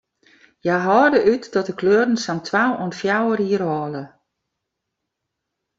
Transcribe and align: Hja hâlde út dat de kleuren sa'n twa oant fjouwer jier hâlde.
Hja 0.63 0.77
hâlde 0.85 1.19
út 1.31 1.43
dat 1.53 1.67
de 1.69 1.73
kleuren 1.79 2.13
sa'n 2.23 2.39
twa 2.47 2.63
oant 2.81 2.97
fjouwer 2.99 3.39
jier 3.45 3.63
hâlde. 3.69 4.03